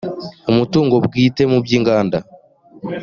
umutungo 0.51 0.95
bwite 1.05 1.43
mu 1.51 1.57
by’inganda 1.63 2.17